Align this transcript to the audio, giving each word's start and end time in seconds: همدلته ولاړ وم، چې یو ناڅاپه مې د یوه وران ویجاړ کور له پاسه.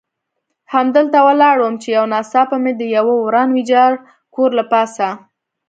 همدلته 0.73 1.19
ولاړ 1.27 1.55
وم، 1.59 1.75
چې 1.81 1.89
یو 1.97 2.05
ناڅاپه 2.13 2.57
مې 2.63 2.73
د 2.75 2.81
یوه 2.95 3.13
وران 3.25 3.49
ویجاړ 3.51 3.91
کور 4.35 4.49
له 4.59 4.63
پاسه. 4.71 5.07